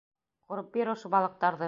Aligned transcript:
Ҡурып 0.51 0.71
бир 0.79 0.93
ошо 0.95 1.13
балыҡтарҙы. 1.17 1.59